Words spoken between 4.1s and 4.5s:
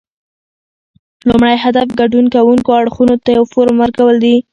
دي